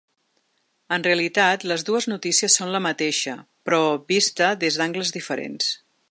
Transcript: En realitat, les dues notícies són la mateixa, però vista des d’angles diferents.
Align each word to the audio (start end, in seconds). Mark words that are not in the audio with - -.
En 0.95 1.03
realitat, 1.07 1.65
les 1.71 1.83
dues 1.89 2.07
notícies 2.13 2.55
són 2.61 2.73
la 2.77 2.81
mateixa, 2.85 3.35
però 3.69 3.81
vista 4.13 4.49
des 4.65 4.79
d’angles 4.81 5.13
diferents. 5.19 5.69